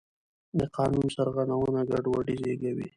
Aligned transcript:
د 0.59 0.61
قانون 0.75 1.07
سرغړونه 1.15 1.81
ګډوډي 1.91 2.35
زېږوي 2.43 2.87